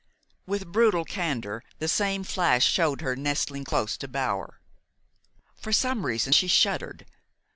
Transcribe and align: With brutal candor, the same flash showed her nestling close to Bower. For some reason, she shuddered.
With 0.47 0.71
brutal 0.71 1.05
candor, 1.05 1.63
the 1.77 1.87
same 1.87 2.23
flash 2.23 2.65
showed 2.65 3.01
her 3.01 3.15
nestling 3.15 3.63
close 3.63 3.97
to 3.97 4.07
Bower. 4.07 4.59
For 5.55 5.71
some 5.71 6.07
reason, 6.07 6.33
she 6.33 6.47
shuddered. 6.47 7.05